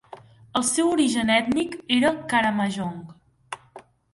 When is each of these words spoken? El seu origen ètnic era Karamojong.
El 0.59 0.63
seu 0.69 0.87
origen 0.93 1.29
ètnic 1.35 1.77
era 1.99 2.13
Karamojong. 2.33 2.99